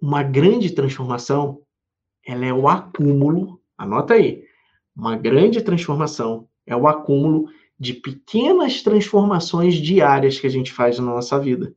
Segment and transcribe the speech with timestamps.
[0.00, 1.62] uma grande transformação,
[2.24, 4.44] ela é o acúmulo, anota aí,
[4.94, 7.48] uma grande transformação é o acúmulo
[7.78, 11.74] de pequenas transformações diárias que a gente faz na nossa vida.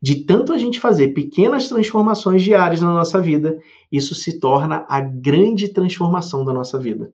[0.00, 3.60] De tanto a gente fazer pequenas transformações diárias na nossa vida,
[3.90, 7.12] isso se torna a grande transformação da nossa vida.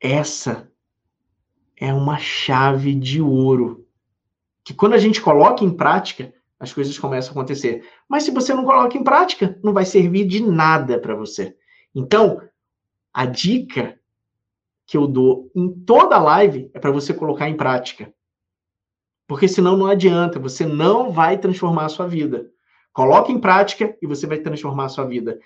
[0.00, 0.70] Essa
[1.76, 3.83] é uma chave de ouro
[4.64, 7.86] que quando a gente coloca em prática, as coisas começam a acontecer.
[8.08, 11.54] Mas se você não coloca em prática, não vai servir de nada para você.
[11.94, 12.40] Então,
[13.12, 13.98] a dica
[14.86, 18.12] que eu dou em toda live é para você colocar em prática.
[19.26, 22.50] Porque senão não adianta, você não vai transformar a sua vida.
[22.92, 25.38] Coloque em prática e você vai transformar a sua vida.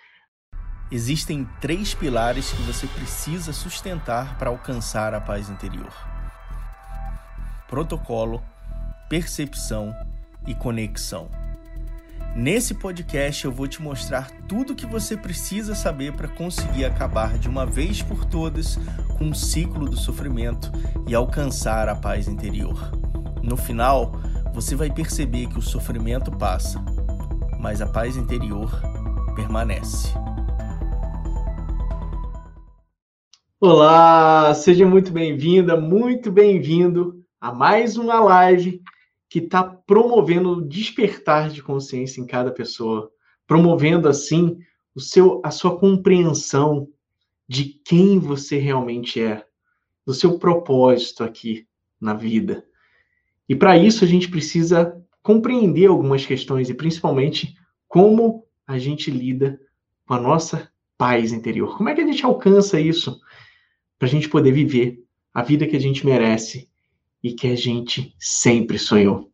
[0.90, 5.92] Existem três pilares que você precisa sustentar para alcançar a paz interior:
[7.68, 8.42] protocolo,
[9.08, 9.94] percepção
[10.46, 11.28] e conexão.
[12.36, 17.38] Nesse podcast eu vou te mostrar tudo o que você precisa saber para conseguir acabar
[17.38, 18.78] de uma vez por todas
[19.16, 20.70] com o ciclo do sofrimento
[21.08, 22.92] e alcançar a paz interior.
[23.42, 24.12] No final,
[24.52, 26.78] você vai perceber que o sofrimento passa,
[27.58, 28.70] mas a paz interior
[29.34, 30.12] permanece.
[33.60, 38.82] Olá, seja muito bem-vinda, muito bem-vindo a mais uma live
[39.28, 43.10] que está promovendo o despertar de consciência em cada pessoa,
[43.46, 44.58] promovendo assim
[44.94, 46.88] o seu, a sua compreensão
[47.48, 49.44] de quem você realmente é,
[50.06, 51.66] do seu propósito aqui
[52.00, 52.64] na vida.
[53.48, 57.54] E para isso a gente precisa compreender algumas questões e principalmente
[57.86, 59.58] como a gente lida
[60.06, 61.76] com a nossa paz interior.
[61.76, 63.18] Como é que a gente alcança isso
[63.98, 66.68] para a gente poder viver a vida que a gente merece
[67.22, 69.30] e que a gente sempre sonhou.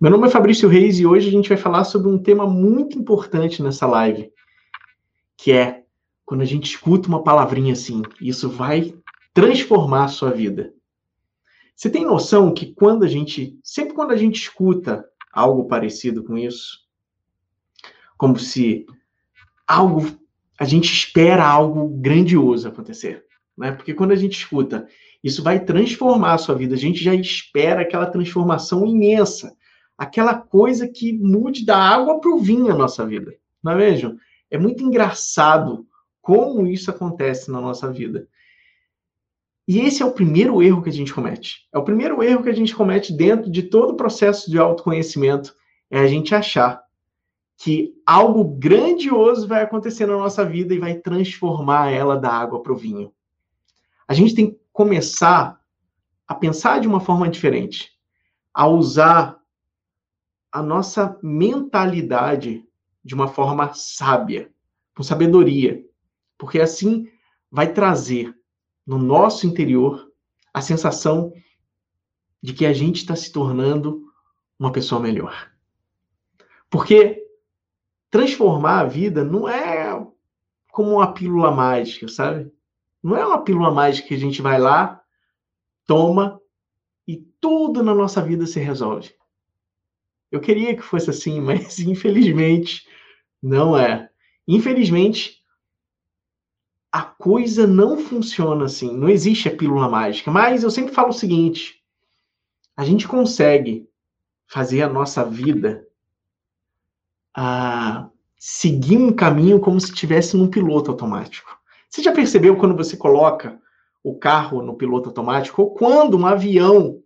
[0.00, 2.98] Meu nome é Fabrício Reis e hoje a gente vai falar sobre um tema muito
[2.98, 4.32] importante nessa live,
[5.36, 5.84] que é
[6.24, 8.94] quando a gente escuta uma palavrinha assim, isso vai
[9.34, 10.72] transformar a sua vida.
[11.76, 16.36] Você tem noção que quando a gente, sempre quando a gente escuta algo parecido com
[16.36, 16.78] isso,
[18.16, 18.86] como se
[19.66, 20.06] algo,
[20.58, 23.24] a gente espera algo grandioso acontecer,
[23.56, 23.72] né?
[23.72, 24.86] Porque quando a gente escuta
[25.22, 26.74] isso vai transformar a sua vida.
[26.74, 29.54] A gente já espera aquela transformação imensa,
[29.96, 33.34] aquela coisa que mude da água para o vinho a nossa vida.
[33.62, 34.18] Não é mesmo?
[34.50, 35.86] É muito engraçado
[36.22, 38.26] como isso acontece na nossa vida.
[39.68, 41.68] E esse é o primeiro erro que a gente comete.
[41.72, 45.54] É o primeiro erro que a gente comete dentro de todo o processo de autoconhecimento,
[45.90, 46.82] é a gente achar
[47.56, 52.72] que algo grandioso vai acontecer na nossa vida e vai transformar ela da água para
[52.72, 53.12] o vinho.
[54.08, 55.60] A gente tem começar
[56.26, 57.90] a pensar de uma forma diferente,
[58.54, 59.40] a usar
[60.52, 62.64] a nossa mentalidade
[63.04, 64.52] de uma forma sábia,
[64.94, 65.84] com sabedoria,
[66.36, 67.08] porque assim
[67.50, 68.34] vai trazer
[68.86, 70.10] no nosso interior
[70.52, 71.32] a sensação
[72.42, 74.04] de que a gente está se tornando
[74.58, 75.50] uma pessoa melhor.
[76.68, 77.26] Porque
[78.10, 79.90] transformar a vida não é
[80.70, 82.52] como uma pílula mágica, sabe?
[83.02, 85.02] Não é uma pílula mágica que a gente vai lá,
[85.86, 86.40] toma
[87.06, 89.14] e tudo na nossa vida se resolve.
[90.30, 92.86] Eu queria que fosse assim, mas infelizmente
[93.42, 94.10] não é.
[94.46, 95.40] Infelizmente,
[96.92, 98.96] a coisa não funciona assim.
[98.96, 100.30] Não existe a pílula mágica.
[100.30, 101.82] Mas eu sempre falo o seguinte:
[102.76, 103.88] a gente consegue
[104.46, 105.86] fazer a nossa vida
[107.32, 111.59] a ah, seguir um caminho como se estivesse num piloto automático.
[111.90, 113.60] Você já percebeu quando você coloca
[114.02, 117.02] o carro no piloto automático ou quando um avião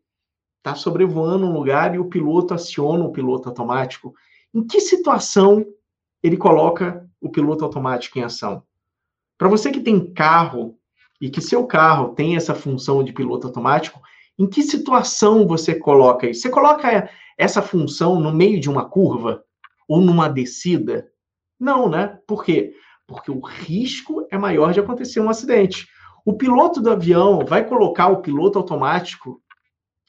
[0.59, 4.15] está sobrevoando um lugar e o piloto aciona o piloto automático?
[4.53, 5.65] Em que situação
[6.23, 8.63] ele coloca o piloto automático em ação?
[9.39, 10.79] Para você que tem carro
[11.19, 14.01] e que seu carro tem essa função de piloto automático,
[14.39, 16.43] em que situação você coloca isso?
[16.43, 17.09] Você coloca
[17.39, 19.43] essa função no meio de uma curva
[19.89, 21.11] ou numa descida?
[21.59, 22.19] Não, né?
[22.27, 22.75] Por quê?
[23.07, 25.87] Porque o risco é maior de acontecer um acidente.
[26.25, 29.43] O piloto do avião vai colocar o piloto automático,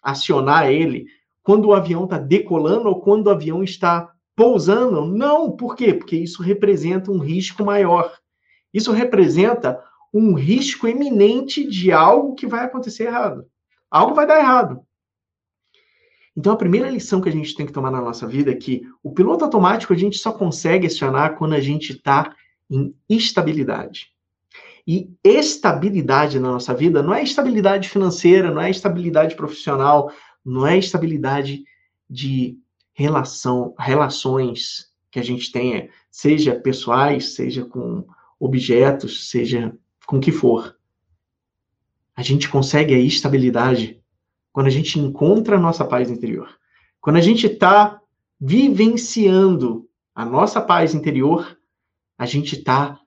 [0.01, 1.06] acionar ele,
[1.44, 5.06] quando o avião está decolando ou quando o avião está pousando?
[5.06, 5.94] Não, por quê?
[5.94, 8.12] Porque isso representa um risco maior.
[8.74, 9.81] Isso representa
[10.13, 13.45] um risco eminente de algo que vai acontecer errado.
[13.91, 14.81] Algo vai dar errado.
[16.38, 18.81] Então, a primeira lição que a gente tem que tomar na nossa vida é que
[19.01, 22.36] o piloto automático a gente só consegue acionar quando a gente está
[22.69, 24.12] em estabilidade.
[24.88, 30.12] E estabilidade na nossa vida não é estabilidade financeira, não é estabilidade profissional,
[30.44, 31.63] não é estabilidade
[32.07, 32.57] de
[32.94, 38.06] relação, relações que a gente tenha, seja pessoais, seja com
[38.39, 39.75] objetos, seja
[40.06, 40.75] com que for.
[42.15, 44.01] A gente consegue a estabilidade
[44.53, 46.50] quando a gente encontra a nossa paz interior.
[47.01, 48.00] Quando a gente está
[48.39, 51.57] vivenciando a nossa paz interior,
[52.17, 53.00] a gente está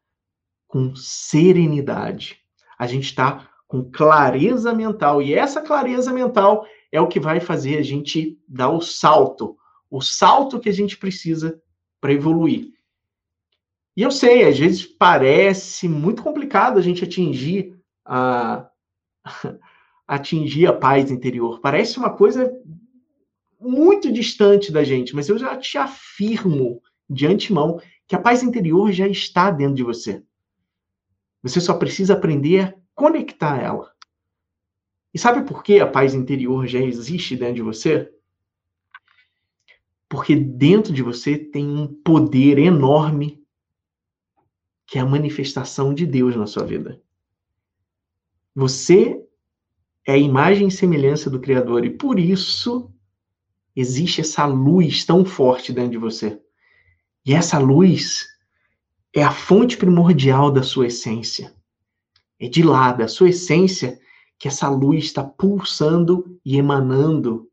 [0.67, 2.39] com serenidade,
[2.79, 5.23] a gente está com clareza mental.
[5.23, 9.57] E essa clareza mental é o que vai fazer a gente dar o salto,
[9.91, 11.61] o salto que a gente precisa
[12.01, 12.73] para evoluir.
[13.97, 18.69] E eu sei, às vezes parece muito complicado a gente atingir a
[20.07, 21.61] atingir a paz interior.
[21.61, 22.51] Parece uma coisa
[23.61, 27.79] muito distante da gente, mas eu já te afirmo de antemão
[28.09, 30.25] que a paz interior já está dentro de você.
[31.43, 33.95] Você só precisa aprender a conectar ela.
[35.13, 38.11] E sabe por que a paz interior já existe dentro de você?
[40.09, 43.45] Porque dentro de você tem um poder enorme
[44.87, 47.03] que é a manifestação de Deus na sua vida.
[48.55, 49.23] Você
[50.07, 52.91] é a imagem e semelhança do Criador e por isso
[53.77, 56.43] existe essa luz tão forte dentro de você.
[57.29, 58.27] E essa luz
[59.13, 61.55] é a fonte primordial da sua essência.
[62.41, 64.01] É de lá, da sua essência,
[64.39, 67.47] que essa luz está pulsando e emanando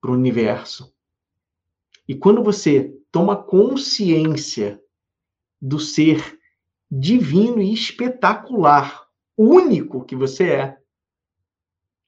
[0.00, 0.92] para o universo.
[2.08, 4.82] E quando você toma consciência
[5.62, 6.36] do ser
[6.90, 9.06] divino e espetacular,
[9.36, 10.78] único que você é,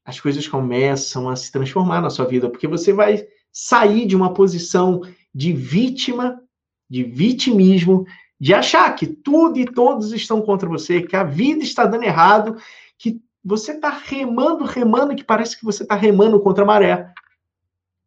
[0.05, 4.35] as coisas começam a se transformar na sua vida, porque você vai sair de uma
[4.35, 5.03] posição
[5.33, 6.43] de vítima,
[6.91, 8.05] de vitimismo,
[8.39, 12.57] de achar que tudo e todos estão contra você, que a vida está dando errado,
[12.99, 17.15] que você está remando, remando, que parece que você está remando contra a maré.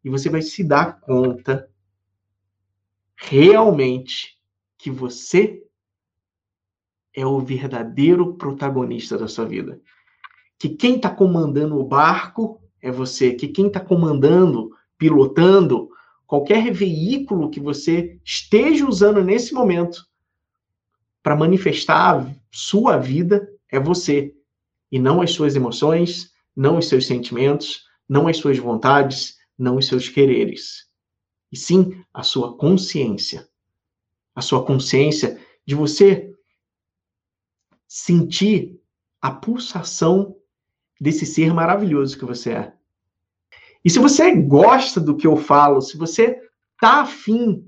[0.04, 1.68] E você vai se dar conta
[3.16, 4.38] realmente
[4.76, 5.62] que você
[7.14, 9.80] é o verdadeiro protagonista da sua vida.
[10.58, 15.88] Que quem está comandando o barco é você, que quem está comandando, pilotando
[16.26, 20.06] qualquer veículo que você esteja usando nesse momento
[21.22, 24.34] para manifestar a sua vida é você,
[24.90, 29.86] e não as suas emoções, não os seus sentimentos, não as suas vontades, não os
[29.86, 30.84] seus quereres
[31.54, 33.48] e sim a sua consciência.
[34.34, 36.34] A sua consciência de você
[37.86, 38.82] sentir
[39.22, 40.36] a pulsação
[41.00, 42.74] desse ser maravilhoso que você é.
[43.84, 46.40] E se você gosta do que eu falo, se você
[46.80, 47.64] tá afim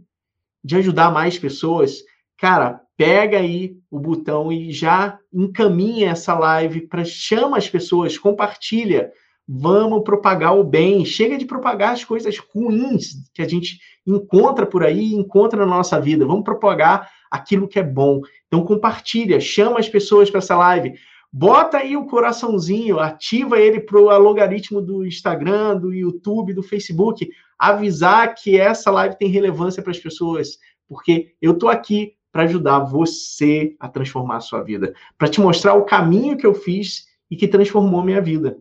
[0.64, 1.98] de ajudar mais pessoas,
[2.38, 9.12] cara, pega aí o botão e já encaminha essa live para chama as pessoas, compartilha
[9.48, 11.04] Vamos propagar o bem.
[11.04, 16.00] Chega de propagar as coisas ruins que a gente encontra por aí, encontra na nossa
[16.00, 16.26] vida.
[16.26, 18.20] Vamos propagar aquilo que é bom.
[18.48, 20.94] Então compartilha, chama as pessoas para essa live.
[21.32, 27.28] Bota aí o coraçãozinho, ativa ele para o logaritmo do Instagram, do YouTube, do Facebook,
[27.58, 30.58] avisar que essa live tem relevância para as pessoas,
[30.88, 35.74] porque eu estou aqui para ajudar você a transformar a sua vida, para te mostrar
[35.74, 38.58] o caminho que eu fiz e que transformou minha vida.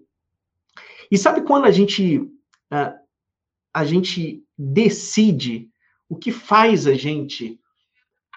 [1.12, 3.06] E sabe quando a gente uh,
[3.74, 5.70] a gente decide
[6.08, 7.60] o que faz a gente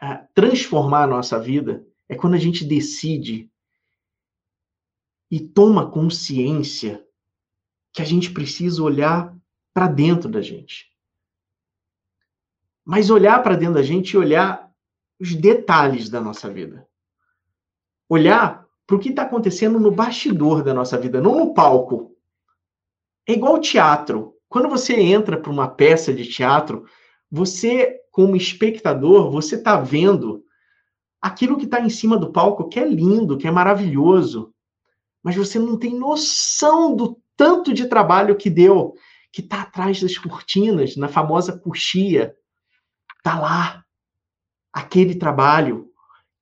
[0.02, 1.86] uh, transformar a nossa vida?
[2.08, 3.48] É quando a gente decide
[5.30, 7.04] e toma consciência
[7.92, 9.36] que a gente precisa olhar
[9.74, 10.86] para dentro da gente.
[12.84, 14.70] Mas olhar para dentro da gente e olhar
[15.20, 16.88] os detalhes da nossa vida.
[18.08, 22.16] Olhar para o que está acontecendo no bastidor da nossa vida, não no palco.
[23.26, 24.34] É igual teatro.
[24.48, 26.86] Quando você entra para uma peça de teatro,
[27.30, 30.42] você, como espectador, você está vendo
[31.20, 34.54] aquilo que está em cima do palco, que é lindo, que é maravilhoso,
[35.22, 38.94] mas você não tem noção do tanto de trabalho que deu,
[39.32, 42.34] que está atrás das cortinas, na famosa coxia.
[43.18, 43.84] Está lá,
[44.72, 45.88] aquele trabalho,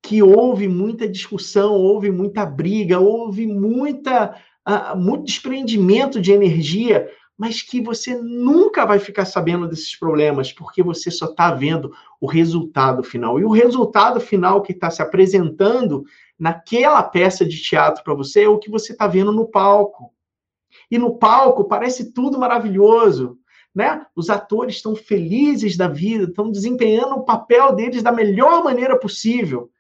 [0.03, 7.63] que houve muita discussão, houve muita briga, houve muita uh, muito desprendimento de energia, mas
[7.63, 13.03] que você nunca vai ficar sabendo desses problemas, porque você só está vendo o resultado
[13.03, 13.39] final.
[13.39, 16.05] E o resultado final que está se apresentando
[16.39, 20.13] naquela peça de teatro para você é o que você está vendo no palco.
[20.91, 23.39] E no palco parece tudo maravilhoso,
[23.75, 24.07] né?
[24.15, 29.71] Os atores estão felizes da vida, estão desempenhando o papel deles da melhor maneira possível.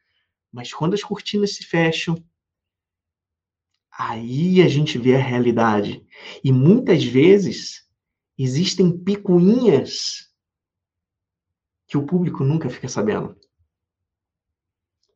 [0.52, 2.16] Mas quando as cortinas se fecham,
[3.98, 6.04] Aí a gente vê a realidade.
[6.44, 7.88] E muitas vezes
[8.36, 10.30] existem picuinhas
[11.88, 13.34] que o público nunca fica sabendo.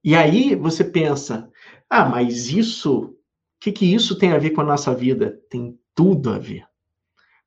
[0.02, 1.50] E aí você pensa,
[1.88, 3.16] ah, mas isso, o
[3.60, 5.38] que, que isso tem a ver com a nossa vida?
[5.50, 6.64] Tem tudo a ver.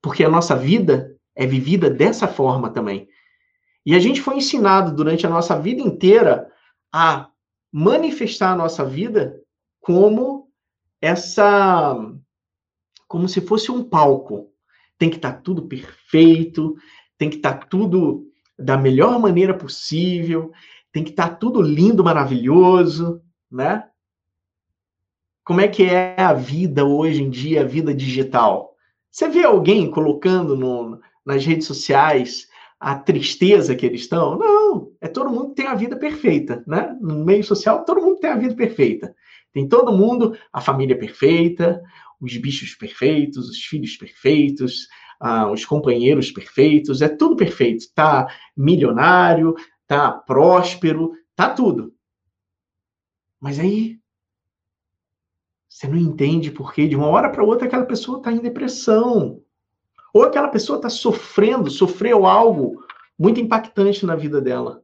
[0.02, 3.08] Porque a nossa vida é vivida dessa forma também.
[3.86, 6.50] E a gente foi ensinado durante a nossa vida inteira
[6.92, 7.30] a
[7.72, 9.42] manifestar a nossa vida
[9.82, 10.48] como
[11.02, 11.98] essa
[13.08, 14.52] como se fosse um palco.
[14.98, 16.76] Tem que estar tá tudo perfeito,
[17.18, 18.26] tem que estar tá tudo
[18.58, 20.52] da melhor maneira possível,
[20.94, 23.20] tem que estar tá tudo lindo, maravilhoso,
[23.52, 23.84] né?
[25.44, 28.76] Como é que é a vida hoje em dia, a vida digital?
[29.12, 32.48] Você vê alguém colocando no, nas redes sociais
[32.80, 34.38] a tristeza que eles estão?
[34.38, 36.96] Não, é todo mundo tem a vida perfeita, né?
[37.02, 39.14] No meio social, todo mundo tem a vida perfeita.
[39.52, 41.82] Tem todo mundo a família perfeita,
[42.22, 44.88] os bichos perfeitos, os filhos perfeitos,
[45.20, 47.86] ah, os companheiros perfeitos, é tudo perfeito.
[47.94, 49.56] Tá milionário,
[49.88, 51.94] tá próspero, tá tudo.
[53.40, 54.00] Mas aí
[55.68, 59.42] você não entende porque de uma hora para outra aquela pessoa está em depressão.
[60.14, 62.86] Ou aquela pessoa está sofrendo, sofreu algo
[63.18, 64.84] muito impactante na vida dela.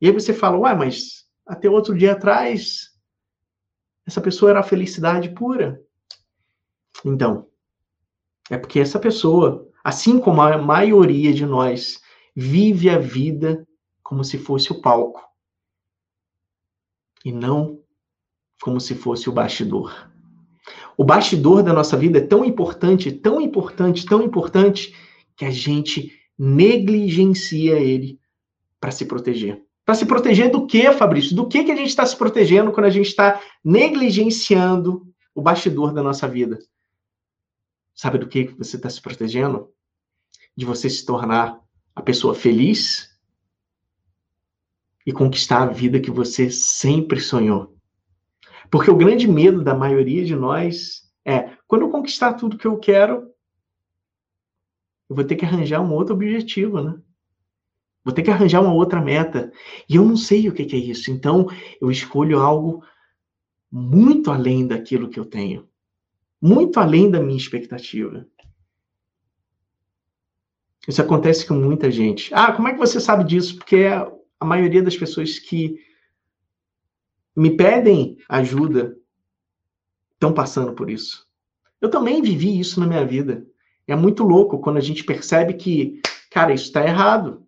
[0.00, 2.90] E aí você fala, ué, mas até outro dia atrás,
[4.06, 5.80] essa pessoa era a felicidade pura.
[7.04, 7.46] Então,
[8.50, 12.00] é porque essa pessoa, assim como a maioria de nós,
[12.34, 13.66] vive a vida
[14.04, 15.20] como se fosse o palco
[17.24, 17.80] e não
[18.60, 20.10] como se fosse o bastidor.
[20.96, 24.94] O bastidor da nossa vida é tão importante, tão importante, tão importante
[25.34, 28.20] que a gente negligencia ele
[28.78, 29.62] para se proteger.
[29.84, 31.34] Para se proteger do que, Fabrício?
[31.34, 35.02] Do que, que a gente está se protegendo quando a gente está negligenciando
[35.34, 36.58] o bastidor da nossa vida?
[37.94, 39.68] Sabe do que você está se protegendo?
[40.56, 41.60] De você se tornar
[41.94, 43.13] a pessoa feliz
[45.06, 47.76] e conquistar a vida que você sempre sonhou.
[48.70, 52.78] Porque o grande medo da maioria de nós é: quando eu conquistar tudo que eu
[52.78, 53.30] quero,
[55.08, 56.98] eu vou ter que arranjar um outro objetivo, né?
[58.04, 59.52] Vou ter que arranjar uma outra meta.
[59.88, 61.10] E eu não sei o que é isso.
[61.10, 61.46] Então,
[61.80, 62.84] eu escolho algo
[63.70, 65.66] muito além daquilo que eu tenho
[66.44, 68.26] muito além da minha expectativa.
[70.86, 72.34] Isso acontece com muita gente.
[72.34, 73.56] Ah, como é que você sabe disso?
[73.56, 73.86] Porque
[74.44, 75.80] a maioria das pessoas que
[77.34, 78.96] me pedem ajuda
[80.12, 81.26] estão passando por isso.
[81.80, 83.46] Eu também vivi isso na minha vida.
[83.86, 87.46] É muito louco quando a gente percebe que, cara, isso está errado.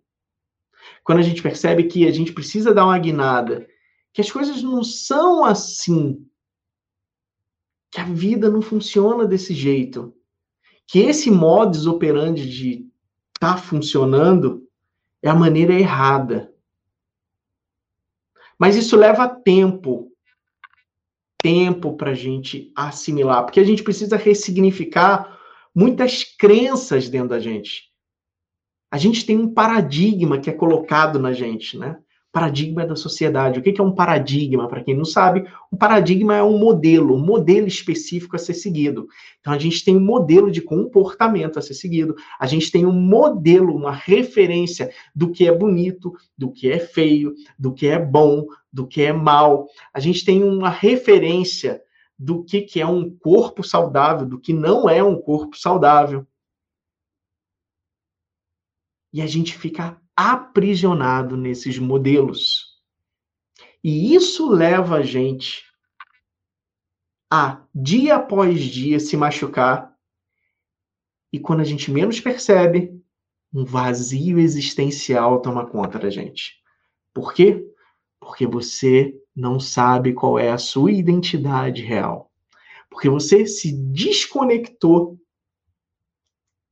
[1.03, 3.67] Quando a gente percebe que a gente precisa dar uma guinada,
[4.11, 6.27] que as coisas não são assim
[7.91, 10.13] que a vida não funciona desse jeito.
[10.85, 12.89] Que esse modus operandi de
[13.39, 14.67] tá funcionando
[15.21, 16.53] é a maneira errada.
[18.59, 20.11] Mas isso leva tempo.
[21.41, 25.37] Tempo para a gente assimilar, porque a gente precisa ressignificar
[25.73, 27.91] muitas crenças dentro da gente.
[28.91, 31.99] A gente tem um paradigma que é colocado na gente, né?
[32.37, 33.57] Paradigma da sociedade.
[33.57, 34.67] O que é um paradigma?
[34.67, 39.07] Para quem não sabe, um paradigma é um modelo, um modelo específico a ser seguido.
[39.39, 42.91] Então, a gente tem um modelo de comportamento a ser seguido, a gente tem um
[42.91, 48.45] modelo, uma referência do que é bonito, do que é feio, do que é bom,
[48.71, 49.67] do que é mal.
[49.91, 51.81] A gente tem uma referência
[52.19, 56.23] do que, que é um corpo saudável, do que não é um corpo saudável.
[59.11, 62.75] E a gente fica aprisionado nesses modelos.
[63.83, 65.63] E isso leva a gente
[67.31, 69.95] a, dia após dia, se machucar.
[71.31, 72.99] E quando a gente menos percebe,
[73.53, 76.55] um vazio existencial toma conta da gente.
[77.13, 77.63] Por quê?
[78.19, 82.31] Porque você não sabe qual é a sua identidade real.
[82.89, 85.19] Porque você se desconectou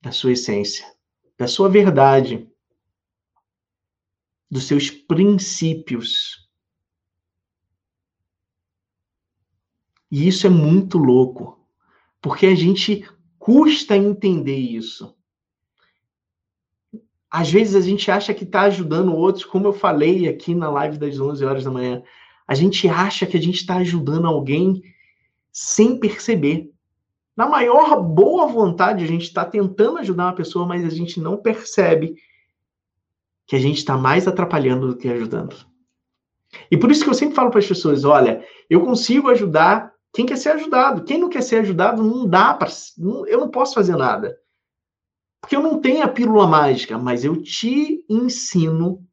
[0.02, 0.86] da sua essência,
[1.38, 2.50] da sua verdade
[4.56, 6.48] dos seus princípios.
[10.10, 11.60] E isso é muito louco,
[12.22, 13.06] porque a gente
[13.38, 15.14] custa entender isso.
[17.30, 20.98] Às vezes a gente acha que está ajudando outros, como eu falei aqui na live
[20.98, 22.02] das 11 horas da manhã.
[22.48, 24.82] A gente acha que a gente está ajudando alguém
[25.52, 26.72] sem perceber.
[27.36, 31.36] Na maior boa vontade, a gente está tentando ajudar uma pessoa, mas a gente não
[31.36, 32.16] percebe
[33.48, 35.56] que a gente está mais atrapalhando do que ajudando.
[36.70, 40.26] E por isso que eu sempre falo para as pessoas: olha, eu consigo ajudar quem
[40.26, 41.04] quer ser ajudado.
[41.04, 42.70] Quem não quer ser ajudado, não dá para.
[43.28, 44.38] Eu não posso fazer nada.
[45.42, 49.06] Porque eu não tenho a pílula mágica, mas eu te ensino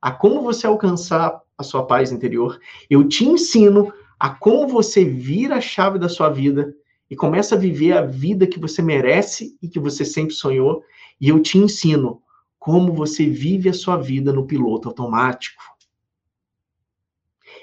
[0.00, 2.58] a como você alcançar a sua paz interior.
[2.88, 6.74] Eu te ensino a como você vira a chave da sua vida
[7.10, 10.82] e começa a viver a vida que você merece e que você sempre sonhou.
[11.20, 12.22] E eu te ensino
[12.58, 15.62] como você vive a sua vida no piloto automático.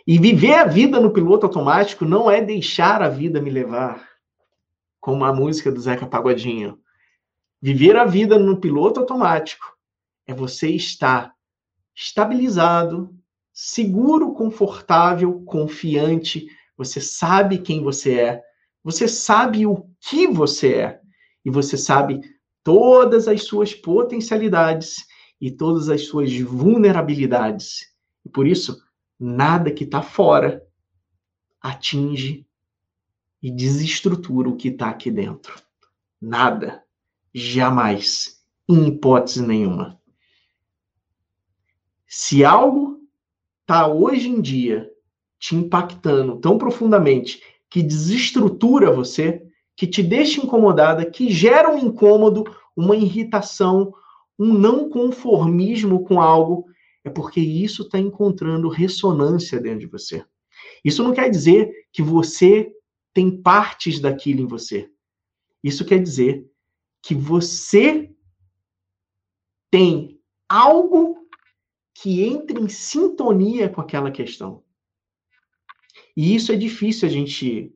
[0.07, 4.07] E viver a vida no piloto automático não é deixar a vida me levar,
[4.99, 6.79] como a música do Zeca Pagodinho.
[7.61, 9.65] Viver a vida no piloto automático
[10.27, 11.33] é você estar
[11.95, 13.15] estabilizado,
[13.51, 16.47] seguro, confortável, confiante.
[16.77, 18.43] Você sabe quem você é,
[18.83, 21.01] você sabe o que você é,
[21.43, 22.21] e você sabe
[22.65, 25.05] todas as suas potencialidades
[25.39, 27.93] e todas as suas vulnerabilidades.
[28.25, 28.83] E por isso,
[29.19, 30.65] nada que está fora
[31.61, 32.45] atinge
[33.39, 35.53] e desestrutura o que está aqui dentro.
[36.19, 36.83] Nada.
[37.31, 38.43] Jamais.
[38.67, 40.01] Em hipótese nenhuma.
[42.07, 42.99] Se algo
[43.61, 44.89] está hoje em dia
[45.37, 49.44] te impactando tão profundamente que desestrutura você,
[49.75, 52.43] que te deixa incomodada, que gera um incômodo,
[52.75, 53.93] uma irritação,
[54.37, 56.65] um não conformismo com algo,
[57.03, 60.25] é porque isso está encontrando ressonância dentro de você.
[60.83, 62.71] Isso não quer dizer que você
[63.13, 64.89] tem partes daquilo em você.
[65.63, 66.45] Isso quer dizer
[67.01, 68.11] que você
[69.71, 71.27] tem algo
[71.93, 74.63] que entra em sintonia com aquela questão.
[76.15, 77.73] E isso é difícil a gente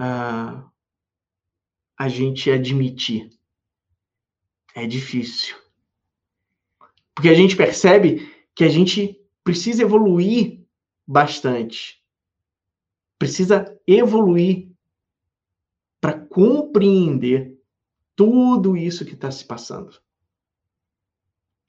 [0.00, 0.70] uh,
[1.98, 3.28] a gente admitir.
[4.74, 5.56] É difícil.
[7.12, 10.64] Porque a gente percebe que a gente precisa evoluir
[11.04, 12.00] bastante.
[13.18, 14.70] Precisa evoluir
[16.00, 17.58] para compreender
[18.14, 20.00] tudo isso que está se passando.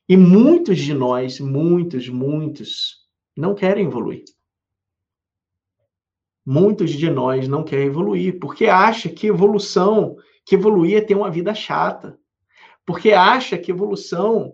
[0.07, 4.25] E muitos de nós, muitos, muitos, não querem evoluir.
[6.45, 11.29] Muitos de nós não querem evoluir porque acha que evolução, que evoluir é ter uma
[11.29, 12.17] vida chata.
[12.85, 14.53] Porque acha que evolução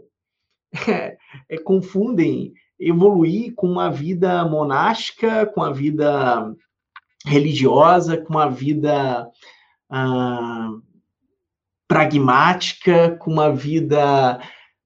[0.87, 1.17] é,
[1.49, 6.53] é, confundem evoluir com uma vida monástica, com a vida
[7.25, 9.29] religiosa, com uma vida
[9.89, 10.71] ah,
[11.87, 14.39] pragmática, com uma vida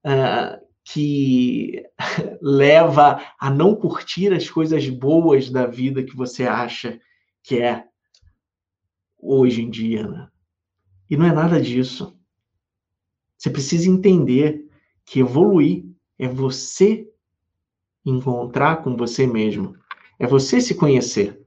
[0.04, 0.60] ah,
[0.92, 1.84] que
[2.42, 7.00] leva a não curtir as coisas boas da vida que você acha
[7.42, 7.84] que é
[9.18, 10.28] hoje em dia, né?
[11.08, 12.16] E não é nada disso.
[13.36, 14.68] Você precisa entender
[15.04, 15.84] que evoluir
[16.18, 17.08] é você
[18.04, 19.76] encontrar com você mesmo,
[20.18, 21.40] é você se conhecer,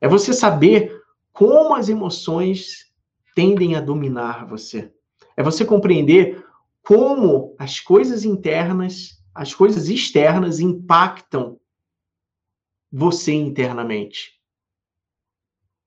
[0.00, 2.92] é você saber como as emoções
[3.34, 4.92] tendem a dominar você,
[5.36, 6.45] é você compreender
[6.86, 11.58] como as coisas internas, as coisas externas impactam
[12.92, 14.40] você internamente.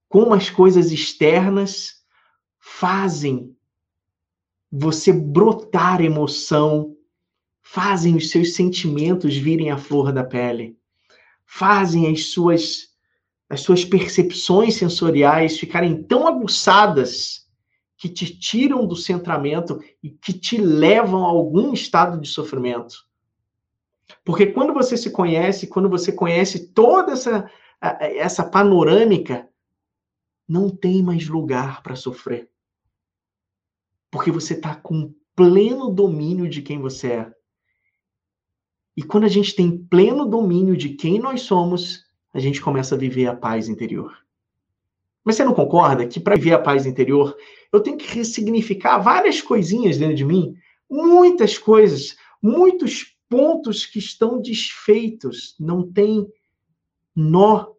[0.09, 2.03] Como as coisas externas
[2.59, 3.55] fazem
[4.69, 6.97] você brotar emoção,
[7.61, 10.77] fazem os seus sentimentos virem à flor da pele,
[11.45, 12.89] fazem as suas
[13.49, 17.38] as suas percepções sensoriais ficarem tão aguçadas
[17.99, 23.05] que te tiram do centramento e que te levam a algum estado de sofrimento.
[24.25, 29.47] Porque quando você se conhece, quando você conhece toda essa essa panorâmica,
[30.47, 32.49] não tem mais lugar para sofrer
[34.11, 37.33] porque você está com pleno domínio de quem você é.
[38.97, 42.97] E quando a gente tem pleno domínio de quem nós somos, a gente começa a
[42.97, 44.13] viver a paz interior.
[45.29, 47.37] Mas você não concorda que para viver a paz interior,
[47.71, 50.55] eu tenho que ressignificar várias coisinhas dentro de mim?
[50.89, 56.27] Muitas coisas, muitos pontos que estão desfeitos, não tem
[57.15, 57.73] nó.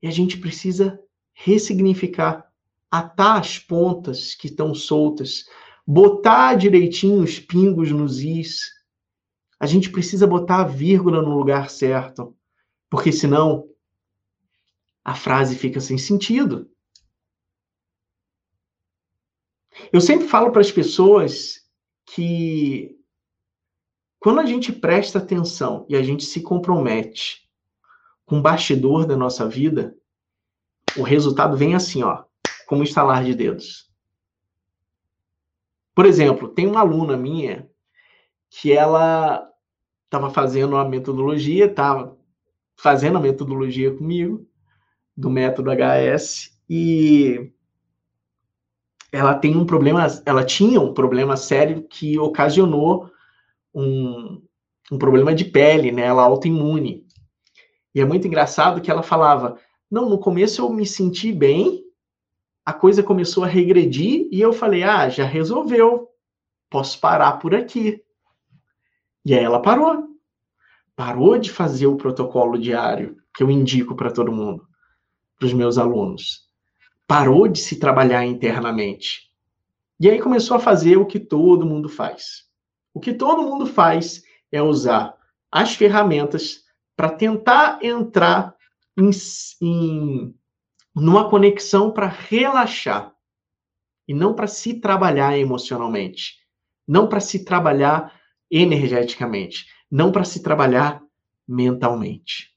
[0.00, 0.96] E a gente precisa
[1.32, 2.48] ressignificar
[2.88, 5.44] atar as pontas que estão soltas,
[5.84, 8.60] botar direitinho os pingos nos is.
[9.58, 12.32] A gente precisa botar a vírgula no lugar certo,
[12.88, 13.73] porque senão
[15.04, 16.70] a frase fica sem sentido.
[19.92, 21.68] Eu sempre falo para as pessoas
[22.06, 22.96] que
[24.18, 27.48] quando a gente presta atenção e a gente se compromete
[28.24, 29.94] com o bastidor da nossa vida,
[30.96, 32.24] o resultado vem assim, ó
[32.66, 33.90] como estalar de dedos.
[35.94, 37.70] Por exemplo, tem uma aluna minha
[38.50, 39.48] que ela
[40.04, 42.16] estava fazendo a metodologia, estava
[42.76, 44.48] fazendo a metodologia comigo,
[45.16, 47.52] do método HS, e
[49.12, 53.10] ela tem um problema, ela tinha um problema sério que ocasionou
[53.74, 54.42] um,
[54.90, 56.02] um problema de pele, né?
[56.02, 57.06] Ela é autoimune.
[57.94, 59.58] E é muito engraçado que ela falava:
[59.90, 61.84] não, no começo eu me senti bem,
[62.64, 66.08] a coisa começou a regredir e eu falei: ah, já resolveu,
[66.68, 68.02] posso parar por aqui.
[69.24, 70.08] E aí ela parou.
[70.96, 74.66] Parou de fazer o protocolo diário que eu indico para todo mundo,
[75.44, 76.48] para os meus alunos.
[77.06, 79.30] Parou de se trabalhar internamente.
[80.00, 82.44] E aí começou a fazer o que todo mundo faz.
[82.94, 85.14] O que todo mundo faz é usar
[85.52, 86.64] as ferramentas
[86.96, 88.56] para tentar entrar
[88.96, 89.10] em,
[89.60, 90.34] em
[90.94, 93.12] numa conexão para relaxar
[94.08, 96.38] e não para se trabalhar emocionalmente,
[96.86, 98.18] não para se trabalhar
[98.50, 101.02] energeticamente, não para se trabalhar
[101.46, 102.53] mentalmente.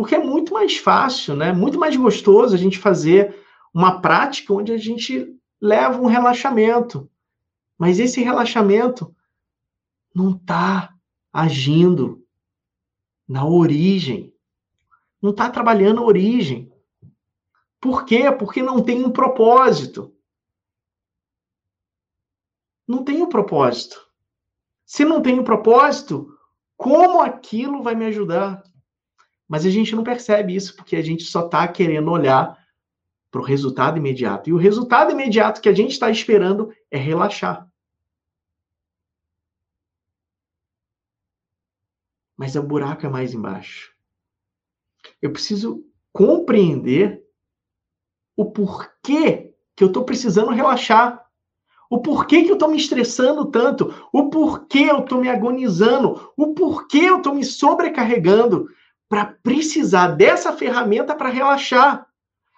[0.00, 1.52] Porque é muito mais fácil, né?
[1.52, 3.38] Muito mais gostoso a gente fazer
[3.72, 7.06] uma prática onde a gente leva um relaxamento.
[7.76, 9.14] Mas esse relaxamento
[10.14, 10.94] não está
[11.30, 12.26] agindo
[13.28, 14.34] na origem.
[15.20, 16.72] Não está trabalhando a origem.
[17.78, 18.32] Por quê?
[18.32, 20.16] Porque não tem um propósito.
[22.88, 24.00] Não tem um propósito.
[24.86, 26.34] Se não tem um propósito,
[26.74, 28.62] como aquilo vai me ajudar?
[29.50, 32.56] Mas a gente não percebe isso porque a gente só está querendo olhar
[33.32, 34.48] para o resultado imediato.
[34.48, 37.68] E o resultado imediato que a gente está esperando é relaxar.
[42.36, 43.92] Mas o buraco é mais embaixo.
[45.20, 47.20] Eu preciso compreender
[48.36, 51.28] o porquê que eu estou precisando relaxar.
[51.90, 56.54] O porquê que eu estou me estressando tanto, o porquê eu estou me agonizando, o
[56.54, 58.68] porquê eu estou me sobrecarregando
[59.10, 62.06] para precisar dessa ferramenta para relaxar.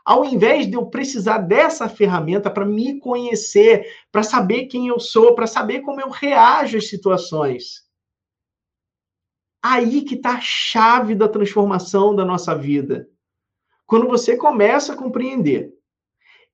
[0.05, 5.35] Ao invés de eu precisar dessa ferramenta para me conhecer, para saber quem eu sou,
[5.35, 7.87] para saber como eu reajo às situações.
[9.65, 13.09] Aí que está a chave da transformação da nossa vida.
[13.87, 15.73] Quando você começa a compreender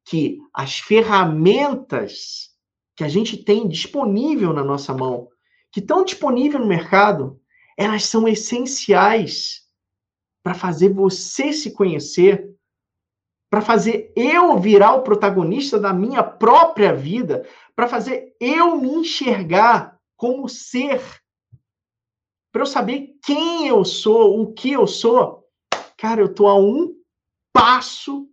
[0.04, 2.50] que as ferramentas
[2.94, 5.28] que a gente tem disponível na nossa mão,
[5.72, 7.40] que estão disponíveis no mercado,
[7.76, 9.67] elas são essenciais
[10.48, 12.56] para fazer você se conhecer,
[13.50, 20.00] para fazer eu virar o protagonista da minha própria vida, para fazer eu me enxergar
[20.16, 21.02] como ser,
[22.50, 25.46] para eu saber quem eu sou, o que eu sou.
[25.98, 26.98] Cara, eu tô a um
[27.52, 28.26] passo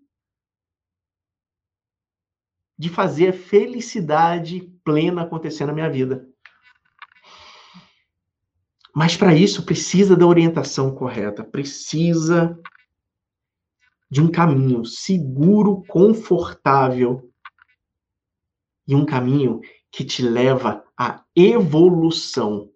[2.79, 6.29] de fazer a felicidade plena acontecer na minha vida.
[8.95, 12.57] Mas para isso precisa da orientação correta, precisa
[14.09, 17.29] de um caminho seguro, confortável
[18.87, 19.59] e um caminho
[19.91, 22.69] que te leva à evolução.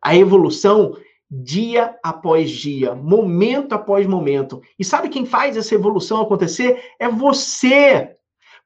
[0.00, 0.96] A evolução
[1.30, 4.62] dia após dia, momento após momento.
[4.78, 6.94] E sabe quem faz essa evolução acontecer?
[6.98, 8.16] É você.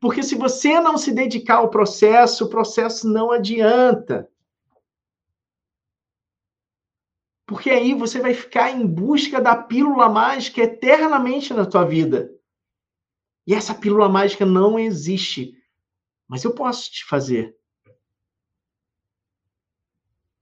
[0.00, 4.28] Porque se você não se dedicar ao processo, o processo não adianta.
[7.46, 12.30] Porque aí você vai ficar em busca da pílula mágica eternamente na tua vida.
[13.46, 15.54] E essa pílula mágica não existe.
[16.26, 17.56] Mas eu posso te fazer.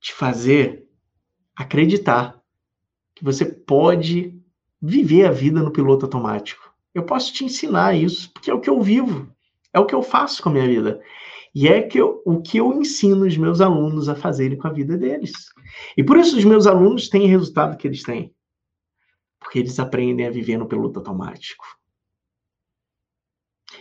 [0.01, 0.89] Te fazer
[1.55, 2.43] acreditar
[3.15, 4.43] que você pode
[4.81, 6.75] viver a vida no piloto automático.
[6.95, 9.31] Eu posso te ensinar isso, porque é o que eu vivo,
[9.73, 11.03] é o que eu faço com a minha vida.
[11.55, 14.73] E é que eu, o que eu ensino os meus alunos a fazerem com a
[14.73, 15.33] vida deles.
[15.97, 18.35] E por isso os meus alunos têm o resultado que eles têm.
[19.39, 21.65] Porque eles aprendem a viver no piloto automático.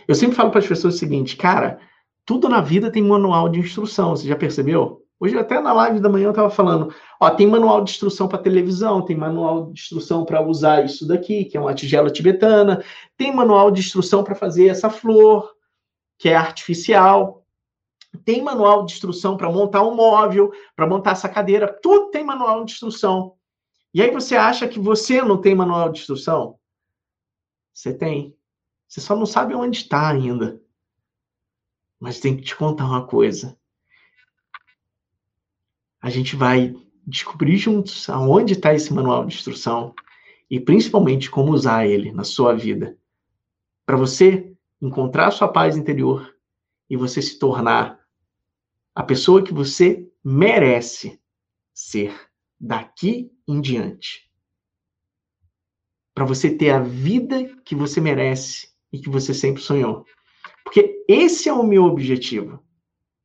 [0.06, 1.80] Eu sempre falo para as pessoas o seguinte, cara,
[2.24, 5.02] tudo na vida tem manual de instrução, você já percebeu?
[5.18, 8.38] Hoje, até na live da manhã, eu estava falando: ó, tem manual de instrução para
[8.38, 12.84] televisão, tem manual de instrução para usar isso daqui, que é uma tigela tibetana,
[13.16, 15.50] tem manual de instrução para fazer essa flor,
[16.18, 17.43] que é artificial
[18.18, 22.64] tem manual de instrução para montar um móvel, para montar essa cadeira, tudo tem manual
[22.64, 23.36] de instrução.
[23.92, 26.58] E aí você acha que você não tem manual de instrução?
[27.72, 28.36] Você tem.
[28.88, 30.60] Você só não sabe onde está ainda.
[31.98, 33.58] Mas tem que te contar uma coisa.
[36.00, 36.74] A gente vai
[37.06, 39.94] descobrir juntos aonde está esse manual de instrução
[40.50, 42.96] e principalmente como usar ele na sua vida.
[43.86, 46.34] Para você encontrar sua paz interior
[46.88, 48.03] e você se tornar
[48.94, 51.20] a pessoa que você merece
[51.72, 52.14] ser
[52.58, 54.30] daqui em diante.
[56.14, 60.06] Para você ter a vida que você merece e que você sempre sonhou.
[60.62, 62.64] Porque esse é o meu objetivo.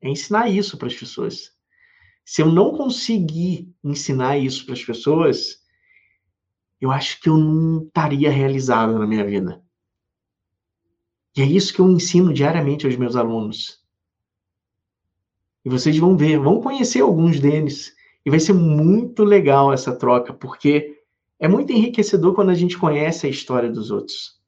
[0.00, 1.52] É ensinar isso para as pessoas.
[2.24, 5.60] se eu não conseguir ensinar isso para as pessoas,
[6.80, 9.62] eu acho que eu não estaria realizado na minha vida.
[11.36, 13.79] E é isso que eu ensino diariamente aos meus alunos.
[15.64, 17.94] E vocês vão ver, vão conhecer alguns deles.
[18.24, 20.98] E vai ser muito legal essa troca, porque
[21.38, 24.38] é muito enriquecedor quando a gente conhece a história dos outros.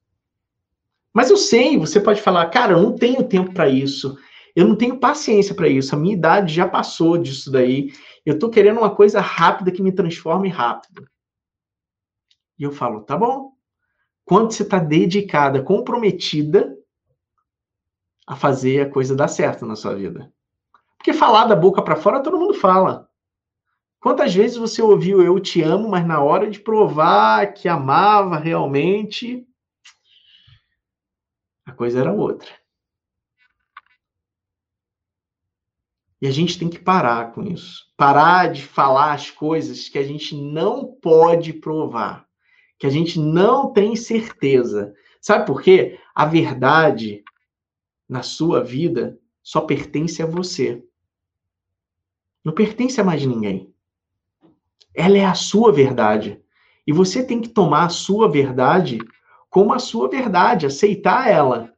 [1.13, 4.17] Mas eu sei, você pode falar, cara, eu não tenho tempo para isso.
[4.55, 5.95] Eu não tenho paciência para isso.
[5.95, 7.91] A minha idade já passou disso daí.
[8.25, 11.07] Eu tô querendo uma coisa rápida que me transforme rápido.
[12.57, 13.51] E eu falo, tá bom.
[14.25, 16.75] Quando você está dedicada, comprometida
[18.25, 20.31] a fazer a coisa dar certo na sua vida.
[21.03, 23.09] Porque falar da boca para fora todo mundo fala.
[23.99, 29.45] Quantas vezes você ouviu eu te amo, mas na hora de provar que amava realmente,
[31.65, 32.49] a coisa era outra.
[36.21, 37.83] E a gente tem que parar com isso.
[37.97, 42.25] Parar de falar as coisas que a gente não pode provar,
[42.79, 44.95] que a gente não tem certeza.
[45.19, 45.99] Sabe por quê?
[46.15, 47.21] A verdade
[48.07, 50.81] na sua vida só pertence a você
[52.43, 53.73] não pertence a mais ninguém.
[54.93, 56.41] Ela é a sua verdade.
[56.85, 58.99] E você tem que tomar a sua verdade
[59.53, 61.71] como a sua verdade, aceitar ela.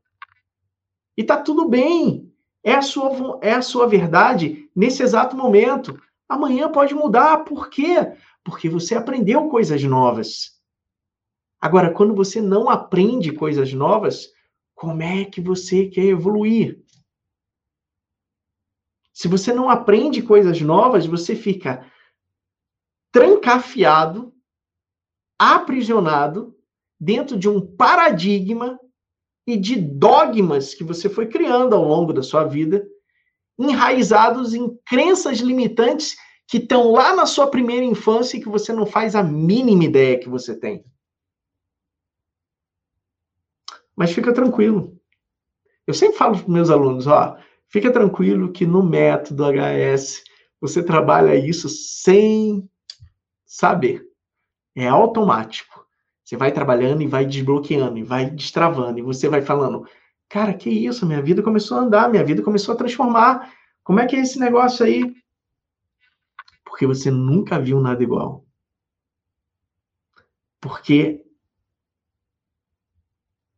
[1.17, 2.31] E tá tudo bem.
[2.63, 5.99] É a sua, é a sua verdade nesse exato momento.
[6.27, 7.43] Amanhã pode mudar.
[7.43, 8.13] Por quê?
[8.45, 10.57] Porque você aprendeu coisas novas.
[11.59, 14.29] Agora, quando você não aprende coisas novas,
[14.73, 16.81] como é que você quer evoluir?
[19.15, 21.89] Se você não aprende coisas novas, você fica
[23.13, 24.35] trancafiado,
[25.39, 26.53] aprisionado
[26.99, 28.77] dentro de um paradigma
[29.47, 32.85] e de dogmas que você foi criando ao longo da sua vida,
[33.57, 38.85] enraizados em crenças limitantes que estão lá na sua primeira infância e que você não
[38.85, 40.83] faz a mínima ideia que você tem.
[43.95, 44.99] Mas fica tranquilo.
[45.87, 47.37] Eu sempre falo para meus alunos, ó,
[47.69, 50.23] Fica tranquilo que no método HS
[50.59, 52.69] você trabalha isso sem
[53.45, 54.05] saber.
[54.75, 55.85] É automático.
[56.23, 59.87] Você vai trabalhando e vai desbloqueando, e vai destravando, e você vai falando:
[60.27, 61.05] Cara, que isso?
[61.05, 63.53] Minha vida começou a andar, minha vida começou a transformar.
[63.83, 65.13] Como é que é esse negócio aí?
[66.63, 68.43] Porque você nunca viu nada igual.
[70.59, 71.23] Porque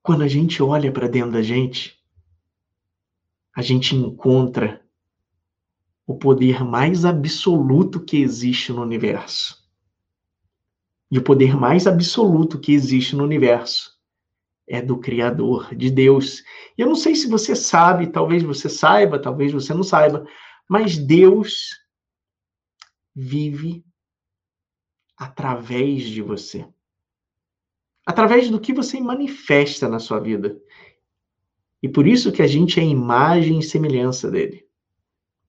[0.03, 1.96] quando a gente olha para dentro da gente,
[3.57, 4.85] a gente encontra
[6.05, 9.67] o poder mais absoluto que existe no universo.
[11.09, 13.97] E o poder mais absoluto que existe no universo
[14.67, 16.43] é do Criador, de Deus.
[16.77, 20.23] E eu não sei se você sabe, talvez você saiba, talvez você não saiba,
[20.69, 21.71] mas Deus
[23.15, 23.83] vive
[25.17, 26.67] através de você.
[28.05, 30.61] Através do que você manifesta na sua vida.
[31.81, 34.67] E por isso que a gente é imagem e semelhança dele.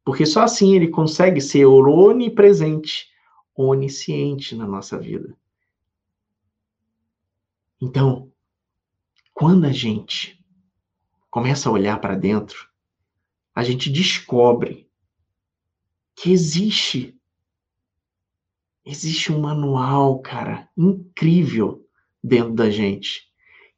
[0.04, 3.08] Porque só assim ele consegue ser onipresente,
[3.54, 5.36] onisciente na nossa vida.
[7.80, 8.30] Então,
[9.32, 10.42] quando a gente
[11.30, 12.68] começa a olhar para dentro,
[13.54, 14.88] a gente descobre
[16.16, 17.14] que existe
[18.84, 21.86] existe um manual, cara, incrível
[22.24, 23.27] dentro da gente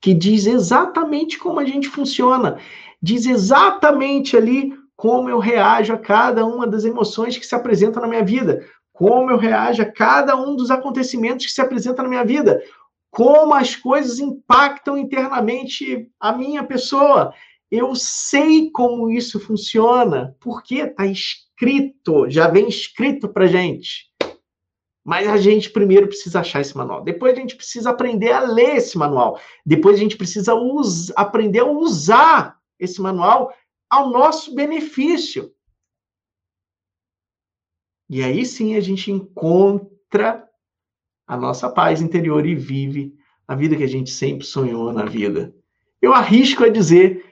[0.01, 2.59] que diz exatamente como a gente funciona,
[3.03, 8.09] diz exatamente ali como eu reajo a cada uma das emoções que se apresentam na
[8.09, 12.25] minha vida, como eu reajo a cada um dos acontecimentos que se apresentam na minha
[12.25, 12.63] vida,
[13.11, 17.33] como as coisas impactam internamente a minha pessoa.
[17.71, 24.10] Eu sei como isso funciona, porque está escrito, já vem escrito para gente.
[25.05, 27.03] Mas a gente primeiro precisa achar esse manual.
[27.03, 29.41] Depois a gente precisa aprender a ler esse manual.
[29.65, 30.55] Depois a gente precisa
[31.17, 33.53] aprender a usar esse manual
[33.89, 35.53] ao nosso benefício.
[38.09, 40.47] E aí sim a gente encontra
[41.27, 43.15] a nossa paz interior e vive
[43.47, 45.55] a vida que a gente sempre sonhou na vida.
[46.03, 47.25] Eu arrisco a dizer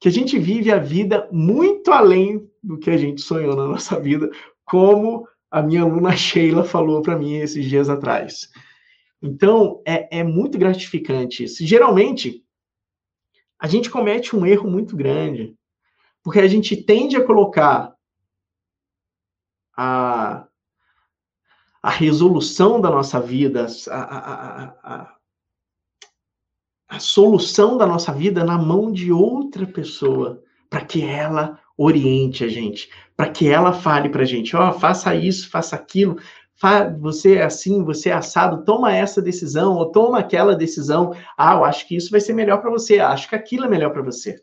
[0.00, 3.98] que a gente vive a vida muito além do que a gente sonhou na nossa
[3.98, 4.30] vida,
[4.64, 8.48] como a minha aluna Sheila falou para mim esses dias atrás.
[9.20, 11.66] Então, é, é muito gratificante isso.
[11.66, 12.44] Geralmente,
[13.58, 15.56] a gente comete um erro muito grande,
[16.22, 17.92] porque a gente tende a colocar
[19.76, 20.46] a,
[21.82, 25.16] a resolução da nossa vida, a, a, a,
[26.88, 32.48] a solução da nossa vida na mão de outra pessoa, para que ela oriente a
[32.48, 36.18] gente, para que ela fale para a gente, ó, oh, faça isso, faça aquilo,
[36.98, 41.14] você é assim, você é assado, toma essa decisão ou toma aquela decisão.
[41.36, 43.92] Ah, eu acho que isso vai ser melhor para você, acho que aquilo é melhor
[43.92, 44.42] para você.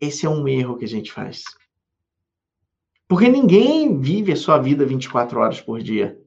[0.00, 1.42] Esse é um erro que a gente faz.
[3.08, 6.20] Porque ninguém vive a sua vida 24 horas por dia.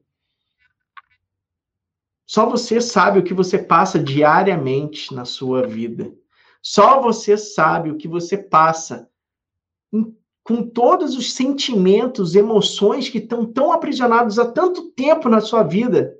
[2.26, 6.12] Só você sabe o que você passa diariamente na sua vida.
[6.62, 9.09] Só você sabe o que você passa
[9.92, 15.62] em com todos os sentimentos, emoções que estão tão aprisionados há tanto tempo na sua
[15.62, 16.16] vida,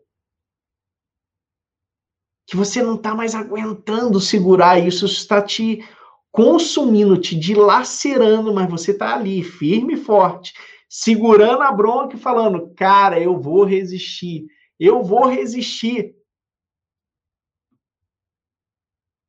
[2.47, 5.85] que você não está mais aguentando segurar isso, isso está te
[6.31, 10.53] consumindo, te dilacerando, mas você está ali, firme e forte,
[10.89, 14.47] segurando a bronca e falando: cara, eu vou resistir,
[14.79, 16.15] eu vou resistir.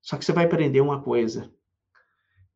[0.02, 1.52] Só que você vai aprender uma coisa: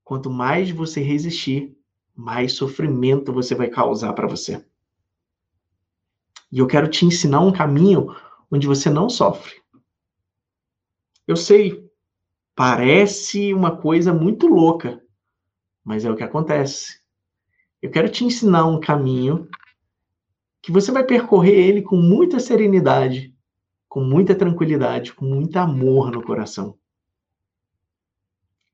[0.03, 1.74] quanto mais você resistir,
[2.15, 4.63] mais sofrimento você vai causar para você.
[6.51, 8.15] E eu quero te ensinar um caminho
[8.49, 9.55] onde você não sofre.
[11.27, 11.89] Eu sei,
[12.55, 15.03] parece uma coisa muito louca,
[15.83, 16.99] mas é o que acontece.
[17.81, 19.49] Eu quero te ensinar um caminho
[20.61, 23.35] que você vai percorrer ele com muita serenidade,
[23.87, 26.77] com muita tranquilidade, com muito amor no coração.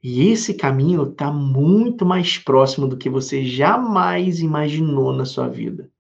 [0.04, 5.92] E esse caminho está muito mais próximo do que você jamais imaginou na sua vida.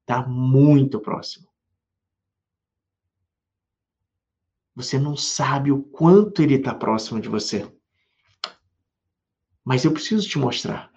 [0.00, 1.46] Está muito próximo.
[4.74, 7.70] Você não sabe o quanto ele está próximo de você.
[9.64, 10.90] Mas eu preciso te mostrar.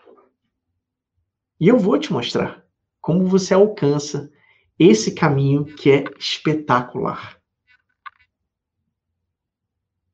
[1.60, 2.66] E eu vou te mostrar
[3.02, 4.32] como você alcança
[4.78, 7.41] esse caminho que é espetacular.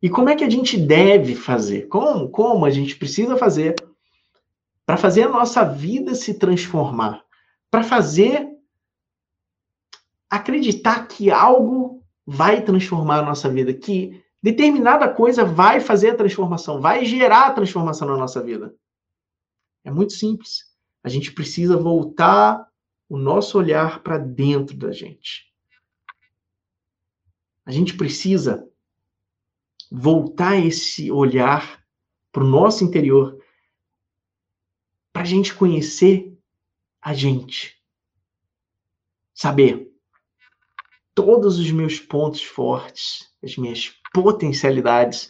[0.01, 1.87] E como é que a gente deve fazer?
[1.87, 3.75] Como, como a gente precisa fazer
[4.85, 7.23] para fazer a nossa vida se transformar?
[7.69, 8.47] Para fazer
[10.29, 16.79] acreditar que algo vai transformar a nossa vida, que determinada coisa vai fazer a transformação,
[16.79, 18.75] vai gerar a transformação na nossa vida.
[19.83, 20.65] É muito simples.
[21.03, 22.67] A gente precisa voltar
[23.09, 25.47] o nosso olhar para dentro da gente.
[27.65, 28.67] A gente precisa
[29.91, 31.83] voltar esse olhar
[32.31, 33.37] para o nosso interior,
[35.11, 36.37] para a gente conhecer
[37.01, 37.75] a gente.
[39.33, 39.91] Saber
[41.15, 45.29] todos os meus pontos fortes, as minhas potencialidades,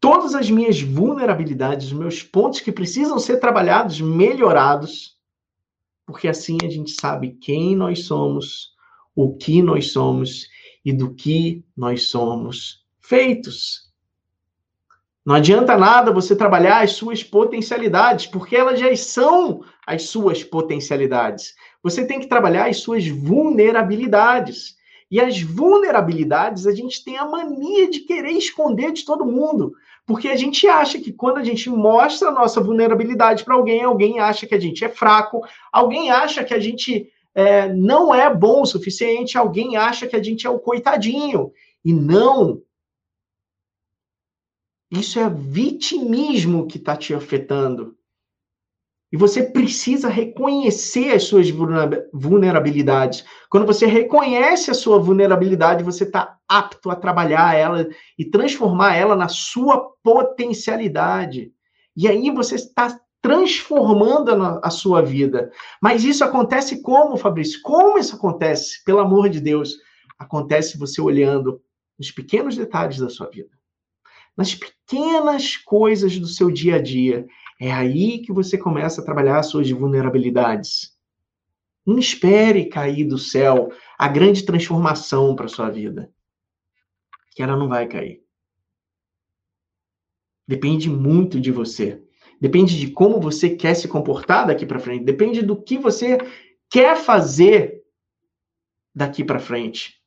[0.00, 5.16] todas as minhas vulnerabilidades, os meus pontos que precisam ser trabalhados, melhorados,
[6.06, 8.72] porque assim a gente sabe quem nós somos,
[9.14, 10.48] o que nós somos
[10.84, 13.87] e do que nós somos feitos.
[15.28, 21.54] Não adianta nada você trabalhar as suas potencialidades, porque elas já são as suas potencialidades.
[21.82, 24.74] Você tem que trabalhar as suas vulnerabilidades.
[25.10, 29.74] E as vulnerabilidades a gente tem a mania de querer esconder de todo mundo,
[30.06, 34.20] porque a gente acha que quando a gente mostra a nossa vulnerabilidade para alguém, alguém
[34.20, 38.62] acha que a gente é fraco, alguém acha que a gente é, não é bom
[38.62, 41.52] o suficiente, alguém acha que a gente é o coitadinho.
[41.84, 42.62] E não,
[44.90, 47.94] isso é vitimismo que está te afetando.
[49.12, 51.48] E você precisa reconhecer as suas
[52.12, 53.24] vulnerabilidades.
[53.50, 59.16] Quando você reconhece a sua vulnerabilidade, você está apto a trabalhar ela e transformar ela
[59.16, 61.52] na sua potencialidade.
[61.96, 64.30] E aí você está transformando
[64.62, 65.50] a sua vida.
[65.82, 67.60] Mas isso acontece como, Fabrício?
[67.62, 68.84] Como isso acontece?
[68.84, 69.74] Pelo amor de Deus,
[70.18, 71.60] acontece você olhando
[71.98, 73.57] os pequenos detalhes da sua vida
[74.38, 77.26] nas pequenas coisas do seu dia a dia.
[77.60, 80.96] É aí que você começa a trabalhar as suas vulnerabilidades.
[81.84, 86.12] Não espere cair do céu a grande transformação para sua vida.
[87.32, 88.22] Que ela não vai cair.
[90.46, 92.00] Depende muito de você.
[92.40, 95.04] Depende de como você quer se comportar daqui para frente.
[95.04, 96.16] Depende do que você
[96.70, 97.82] quer fazer
[98.94, 99.97] daqui para frente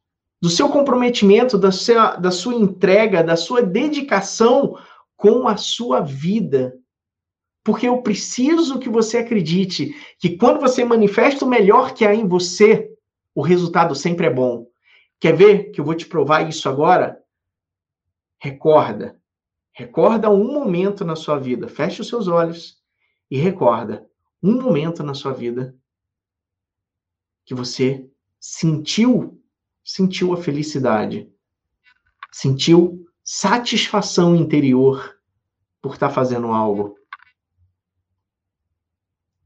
[0.42, 4.78] do seu comprometimento, da sua, da sua entrega, da sua dedicação
[5.16, 6.76] com a sua vida.
[7.64, 12.28] Porque eu preciso que você acredite que quando você manifesta o melhor que há em
[12.28, 12.90] você,
[13.36, 14.66] o resultado sempre é bom.
[15.20, 17.22] Quer ver que eu vou te provar isso agora?
[18.40, 19.16] Recorda.
[19.72, 21.68] Recorda um momento na sua vida.
[21.68, 22.82] Feche os seus olhos
[23.30, 24.10] e recorda
[24.42, 25.76] um momento na sua vida
[27.46, 29.41] que você sentiu
[29.84, 31.32] sentiu a felicidade,
[32.32, 35.18] sentiu satisfação interior
[35.82, 36.98] por estar fazendo algo.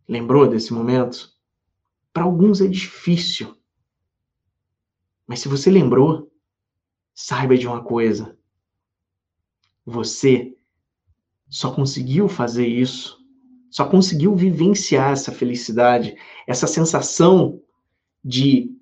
[0.07, 1.33] Lembrou desse momento?
[2.13, 3.57] Para alguns é difícil.
[5.27, 6.31] Mas se você lembrou,
[7.13, 8.38] saiba de uma coisa.
[9.86, 10.55] Você
[11.49, 13.17] só conseguiu fazer isso,
[13.69, 16.15] só conseguiu vivenciar essa felicidade,
[16.47, 17.61] essa sensação
[18.23, 18.74] de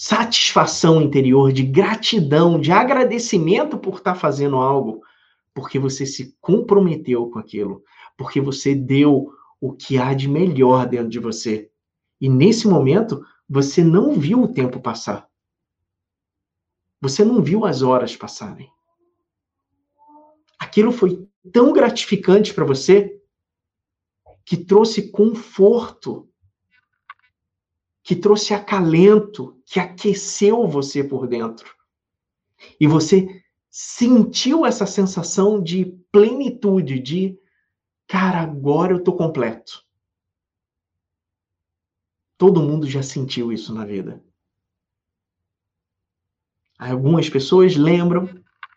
[0.00, 5.02] satisfação interior, de gratidão, de agradecimento por estar fazendo algo,
[5.52, 7.82] porque você se comprometeu com aquilo,
[8.16, 11.68] porque você deu o que há de melhor dentro de você.
[12.20, 15.28] E nesse momento, você não viu o tempo passar.
[17.00, 18.70] Você não viu as horas passarem.
[20.60, 23.20] Aquilo foi tão gratificante para você
[24.44, 26.30] que trouxe conforto
[28.08, 31.76] que trouxe acalento, que aqueceu você por dentro.
[32.80, 37.38] E você sentiu essa sensação de plenitude, de
[38.06, 39.84] cara, agora eu tô completo.
[42.38, 44.24] Todo mundo já sentiu isso na vida.
[46.78, 48.26] Algumas pessoas lembram,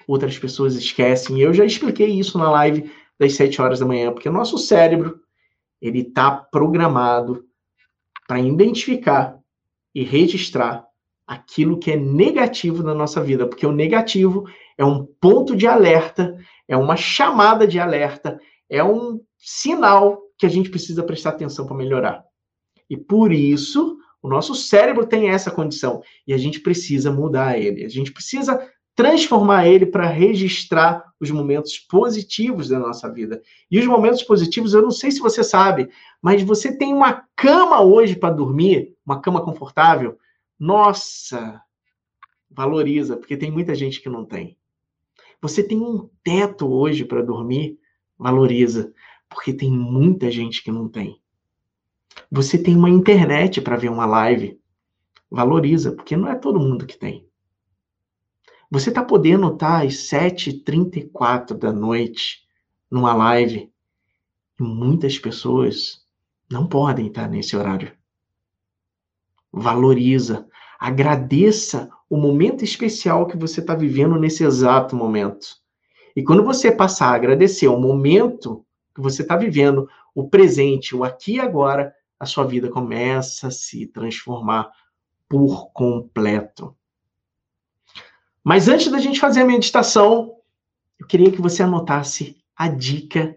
[0.06, 1.40] outras pessoas esquecem.
[1.40, 5.22] Eu já expliquei isso na live das 7 horas da manhã, porque o nosso cérebro,
[5.80, 7.50] ele tá programado
[8.32, 9.38] para identificar
[9.94, 10.88] e registrar
[11.28, 14.46] aquilo que é negativo na nossa vida, porque o negativo
[14.78, 20.50] é um ponto de alerta, é uma chamada de alerta, é um sinal que a
[20.50, 22.24] gente precisa prestar atenção para melhorar.
[22.90, 27.84] E por isso, o nosso cérebro tem essa condição e a gente precisa mudar ele.
[27.84, 28.66] A gente precisa
[29.02, 33.42] transformar ele para registrar os momentos positivos da nossa vida.
[33.70, 35.90] E os momentos positivos, eu não sei se você sabe,
[36.22, 40.20] mas você tem uma cama hoje para dormir, uma cama confortável.
[40.60, 41.60] Nossa,
[42.48, 44.56] valoriza, porque tem muita gente que não tem.
[45.42, 47.80] Você tem um teto hoje para dormir,
[48.20, 48.94] valoriza,
[49.28, 51.20] porque tem muita gente que não tem.
[52.32, 54.60] Você tem uma internet para ver uma live,
[55.28, 57.31] valoriza, porque não é todo mundo que tem.
[58.72, 62.48] Você está podendo estar às 7h34 da noite
[62.90, 63.70] numa live
[64.58, 66.06] e muitas pessoas
[66.50, 67.92] não podem estar nesse horário.
[69.52, 70.48] Valoriza,
[70.80, 75.48] agradeça o momento especial que você está vivendo nesse exato momento.
[76.16, 78.66] E quando você passar a agradecer o momento
[78.96, 83.52] que você está vivendo, o presente, o aqui e agora, a sua vida começa a
[83.52, 84.72] se transformar
[85.28, 86.74] por completo.
[88.44, 90.36] Mas antes da gente fazer a meditação,
[91.00, 93.36] eu queria que você anotasse a dica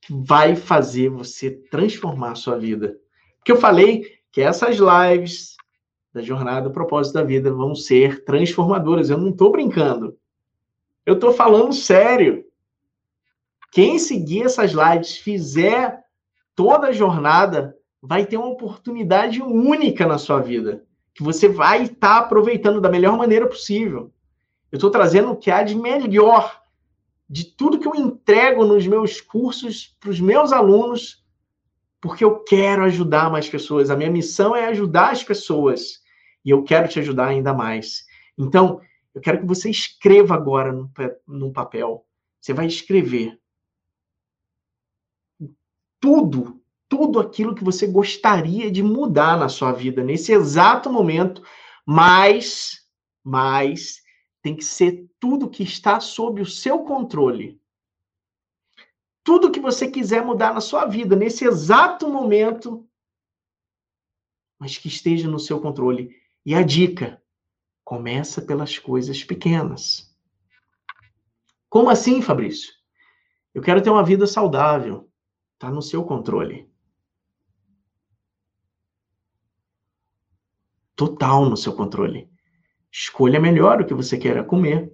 [0.00, 2.96] que vai fazer você transformar a sua vida.
[3.38, 5.54] Porque eu falei que essas lives
[6.12, 9.10] da jornada propósito da vida vão ser transformadoras.
[9.10, 10.16] Eu não estou brincando.
[11.06, 12.44] Eu estou falando sério.
[13.72, 16.00] Quem seguir essas lives, fizer
[16.54, 21.94] toda a jornada, vai ter uma oportunidade única na sua vida, que você vai estar
[22.00, 24.12] tá aproveitando da melhor maneira possível.
[24.74, 26.60] Eu estou trazendo o que há de melhor
[27.30, 31.24] de tudo que eu entrego nos meus cursos para os meus alunos,
[32.00, 33.88] porque eu quero ajudar mais pessoas.
[33.88, 36.02] A minha missão é ajudar as pessoas
[36.44, 38.04] e eu quero te ajudar ainda mais.
[38.36, 38.80] Então,
[39.14, 40.76] eu quero que você escreva agora
[41.24, 42.04] num papel.
[42.40, 43.38] Você vai escrever
[46.00, 51.44] tudo, tudo aquilo que você gostaria de mudar na sua vida nesse exato momento,
[51.86, 52.84] mas,
[53.22, 54.02] mas
[54.44, 57.58] tem que ser tudo que está sob o seu controle.
[59.22, 62.86] Tudo que você quiser mudar na sua vida nesse exato momento,
[64.58, 66.14] mas que esteja no seu controle.
[66.44, 67.22] E a dica:
[67.82, 70.14] começa pelas coisas pequenas.
[71.70, 72.70] Como assim, Fabrício?
[73.54, 75.10] Eu quero ter uma vida saudável.
[75.54, 76.70] Está no seu controle.
[80.94, 82.33] Total no seu controle.
[82.96, 84.88] Escolha melhor o que você quer comer.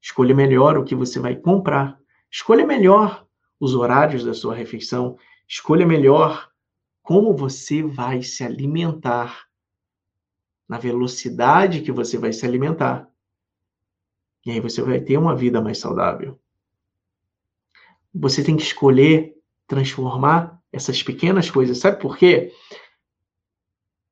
[0.00, 1.96] Escolha melhor o que você vai comprar.
[2.28, 3.24] Escolha melhor
[3.60, 5.16] os horários da sua refeição.
[5.46, 6.50] Escolha melhor
[7.00, 9.46] como você vai se alimentar,
[10.68, 13.08] na velocidade que você vai se alimentar.
[14.44, 16.40] E aí você vai ter uma vida mais saudável.
[18.12, 19.36] Você tem que escolher
[19.68, 21.78] transformar essas pequenas coisas.
[21.78, 22.52] Sabe por quê?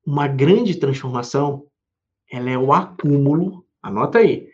[0.05, 1.69] Uma grande transformação
[2.31, 4.47] ela é o acúmulo, anota aí,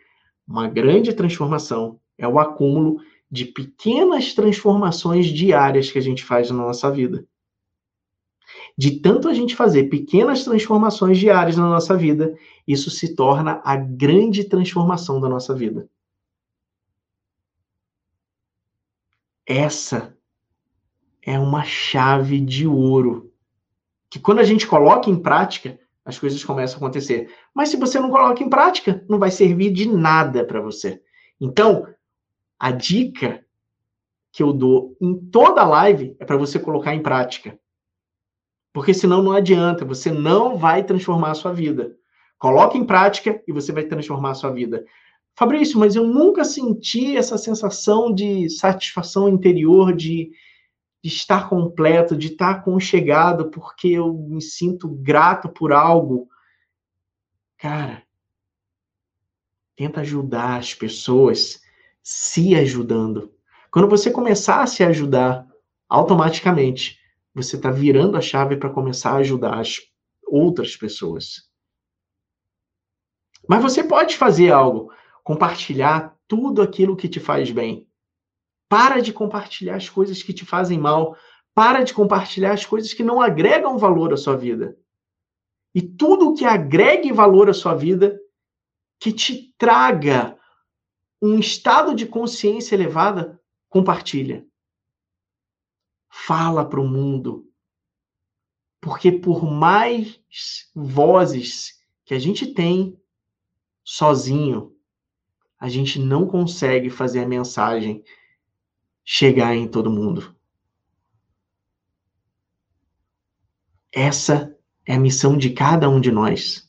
[0.46, 3.00] uma grande transformação é o acúmulo
[3.30, 7.24] de pequenas transformações diárias que a gente faz na nossa vida.
[8.76, 13.76] De tanto a gente fazer pequenas transformações diárias na nossa vida, isso se torna a
[13.76, 15.88] grande transformação da nossa vida.
[19.46, 20.16] Essa
[21.22, 23.32] é uma chave de ouro.
[24.10, 27.30] Que quando a gente coloca em prática, as coisas começam a acontecer.
[27.58, 31.02] Mas se você não coloca em prática, não vai servir de nada para você.
[31.40, 31.88] Então,
[32.56, 33.44] a dica
[34.30, 37.58] que eu dou em toda live é para você colocar em prática.
[38.72, 41.96] Porque senão não adianta, você não vai transformar a sua vida.
[42.38, 44.84] Coloque em prática e você vai transformar a sua vida.
[45.36, 50.30] Fabrício, mas eu nunca senti essa sensação de satisfação interior, de,
[51.02, 56.28] de estar completo, de estar aconchegado, porque eu me sinto grato por algo.
[57.58, 58.04] Cara,
[59.76, 61.60] tenta ajudar as pessoas
[62.02, 63.34] se ajudando.
[63.70, 65.46] Quando você começar a se ajudar,
[65.88, 66.98] automaticamente
[67.34, 69.80] você está virando a chave para começar a ajudar as
[70.24, 71.48] outras pessoas.
[73.48, 74.92] Mas você pode fazer algo,
[75.24, 77.88] compartilhar tudo aquilo que te faz bem.
[78.68, 81.16] Para de compartilhar as coisas que te fazem mal.
[81.54, 84.76] Para de compartilhar as coisas que não agregam valor à sua vida.
[85.74, 88.18] E tudo que agregue valor à sua vida,
[88.98, 90.38] que te traga
[91.20, 94.46] um estado de consciência elevada, compartilha.
[96.08, 97.50] Fala para o mundo.
[98.80, 100.20] Porque por mais
[100.74, 102.98] vozes que a gente tem
[103.84, 104.74] sozinho,
[105.58, 108.04] a gente não consegue fazer a mensagem
[109.04, 110.36] chegar em todo mundo.
[113.90, 114.57] Essa
[114.88, 116.66] é a missão de cada um de nós.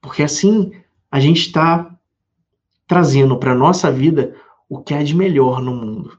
[0.00, 0.72] Porque assim
[1.10, 1.92] a gente está
[2.86, 6.16] trazendo para a nossa vida o que há de melhor no mundo.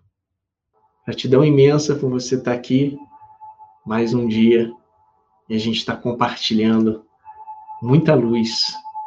[1.06, 3.00] Gratidão imensa por você estar tá aqui
[3.86, 4.70] mais um dia
[5.48, 7.06] e a gente está compartilhando
[7.82, 8.60] muita luz,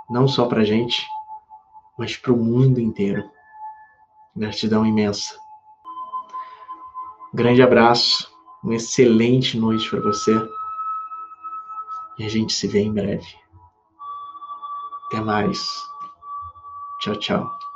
[0.08, 1.06] não só para a gente,
[1.98, 3.30] mas para o mundo inteiro.
[4.34, 5.36] Gratidão imensa.
[7.34, 8.32] Grande abraço,
[8.62, 10.32] uma excelente noite para você
[12.18, 13.26] e a gente se vê em breve.
[15.06, 15.60] Até mais.
[17.00, 17.69] Tchau, tchau.